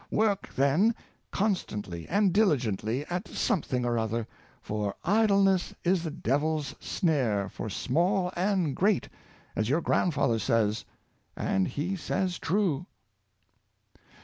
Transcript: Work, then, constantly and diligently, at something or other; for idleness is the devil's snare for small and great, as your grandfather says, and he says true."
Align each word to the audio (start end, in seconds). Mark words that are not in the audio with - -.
Work, 0.09 0.49
then, 0.55 0.95
constantly 1.29 2.07
and 2.07 2.33
diligently, 2.33 3.05
at 3.05 3.27
something 3.27 3.85
or 3.85 3.99
other; 3.99 4.25
for 4.59 4.95
idleness 5.03 5.75
is 5.83 6.01
the 6.01 6.09
devil's 6.09 6.73
snare 6.79 7.47
for 7.49 7.69
small 7.69 8.33
and 8.35 8.75
great, 8.75 9.09
as 9.55 9.69
your 9.69 9.81
grandfather 9.81 10.39
says, 10.39 10.85
and 11.37 11.67
he 11.67 11.95
says 11.95 12.39
true." 12.39 12.87